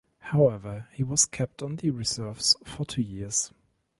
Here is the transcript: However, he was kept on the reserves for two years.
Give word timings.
However, 0.17 0.87
he 0.93 1.03
was 1.03 1.27
kept 1.27 1.61
on 1.61 1.75
the 1.75 1.91
reserves 1.91 2.55
for 2.65 2.85
two 2.87 3.03
years. 3.03 3.51